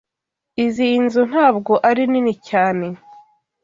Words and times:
Izoi 0.65 0.97
nzu 1.05 1.21
ntabwo 1.31 1.73
ari 1.89 2.03
nini 2.11 2.33
cyane. 2.49 2.87